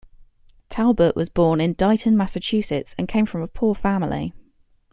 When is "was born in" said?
1.15-1.75